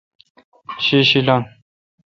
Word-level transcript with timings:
شی 0.83 0.99
شی 1.09 1.19
لنگ۔ 1.27 1.43